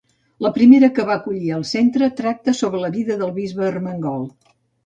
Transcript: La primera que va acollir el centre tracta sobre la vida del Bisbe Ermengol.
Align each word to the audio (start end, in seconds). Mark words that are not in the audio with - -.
La 0.45 0.51
primera 0.53 0.87
que 0.99 1.05
va 1.09 1.17
acollir 1.19 1.51
el 1.59 1.67
centre 1.73 2.09
tracta 2.21 2.57
sobre 2.63 2.81
la 2.87 2.93
vida 2.99 3.21
del 3.23 3.33
Bisbe 3.39 3.69
Ermengol. 3.73 4.27